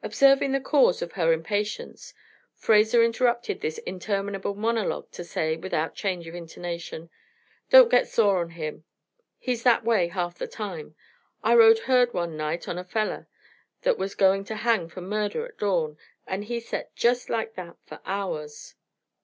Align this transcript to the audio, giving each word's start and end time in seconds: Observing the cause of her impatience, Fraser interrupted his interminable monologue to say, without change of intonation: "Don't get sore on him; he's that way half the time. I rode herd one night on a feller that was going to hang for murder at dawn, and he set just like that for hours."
Observing 0.00 0.52
the 0.52 0.60
cause 0.60 1.02
of 1.02 1.14
her 1.14 1.32
impatience, 1.32 2.14
Fraser 2.54 3.02
interrupted 3.02 3.60
his 3.64 3.78
interminable 3.78 4.54
monologue 4.54 5.10
to 5.10 5.24
say, 5.24 5.56
without 5.56 5.92
change 5.92 6.28
of 6.28 6.36
intonation: 6.36 7.10
"Don't 7.70 7.90
get 7.90 8.06
sore 8.06 8.38
on 8.38 8.50
him; 8.50 8.84
he's 9.40 9.64
that 9.64 9.84
way 9.84 10.06
half 10.06 10.38
the 10.38 10.46
time. 10.46 10.94
I 11.42 11.56
rode 11.56 11.80
herd 11.80 12.14
one 12.14 12.36
night 12.36 12.68
on 12.68 12.78
a 12.78 12.84
feller 12.84 13.26
that 13.82 13.98
was 13.98 14.14
going 14.14 14.44
to 14.44 14.54
hang 14.54 14.88
for 14.88 15.00
murder 15.00 15.44
at 15.44 15.58
dawn, 15.58 15.98
and 16.28 16.44
he 16.44 16.60
set 16.60 16.94
just 16.94 17.28
like 17.28 17.54
that 17.56 17.74
for 17.86 17.98
hours." 18.06 18.76